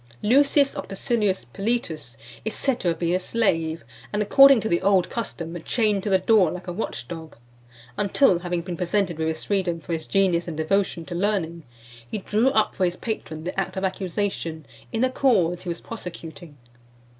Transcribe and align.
III. 0.23 0.29
LUCIUS 0.37 0.75
OCTACILIUS 0.75 1.45
PILITUS 1.53 2.17
is 2.43 2.55
said 2.55 2.79
to 2.79 2.87
have 2.87 2.97
been 2.97 3.13
a 3.15 3.19
slave, 3.19 3.85
and, 4.11 4.23
according 4.23 4.59
to 4.59 4.67
the 4.67 4.81
old 4.81 5.11
custom, 5.11 5.55
chained 5.63 6.01
to 6.01 6.09
the 6.09 6.17
door 6.17 6.49
like 6.49 6.65
a 6.67 6.73
watch 6.73 7.07
dog; 7.07 7.35
until, 7.99 8.39
having 8.39 8.61
been 8.63 8.75
presented 8.75 9.19
with 9.19 9.27
his 9.27 9.43
freedom 9.43 9.79
for 9.79 9.93
his 9.93 10.07
genius 10.07 10.47
and 10.47 10.57
devotion 10.57 11.05
to 11.05 11.13
learning, 11.13 11.61
he 12.09 12.17
drew 12.17 12.49
up 12.49 12.73
for 12.73 12.85
his 12.85 12.95
patron 12.97 13.43
the 13.43 13.59
act 13.59 13.77
of 13.77 13.83
accusation 13.83 14.65
in 14.91 15.03
a 15.03 15.11
cause 15.11 15.61
he 15.61 15.69
was 15.69 15.81
prosecuting. 15.81 16.57